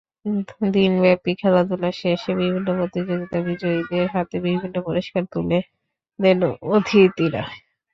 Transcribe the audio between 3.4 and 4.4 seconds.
বিজয়ীদের হাতে